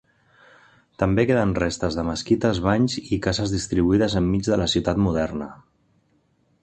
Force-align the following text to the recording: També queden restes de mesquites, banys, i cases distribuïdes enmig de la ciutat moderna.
També 1.01 1.25
queden 1.31 1.51
restes 1.59 1.97
de 1.99 2.05
mesquites, 2.07 2.61
banys, 2.69 2.95
i 3.17 3.19
cases 3.29 3.53
distribuïdes 3.57 4.17
enmig 4.23 4.49
de 4.51 4.59
la 4.63 4.67
ciutat 4.75 5.05
moderna. 5.09 5.51